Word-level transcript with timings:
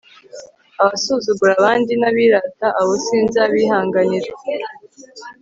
abasuzugura 0.81 1.51
abandi 1.59 1.91
n'abirata, 2.01 2.67
abo 2.79 2.93
sinzabihanganira 3.05 4.31